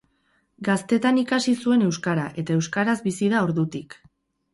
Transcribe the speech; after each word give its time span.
Gaztetan 0.67 1.19
ikasi 1.21 1.53
zuen 1.65 1.83
euskara, 1.87 2.23
eta 2.45 2.57
euskaraz 2.61 2.97
bizi 3.09 3.29
da 3.35 3.43
ordutik. 3.49 3.95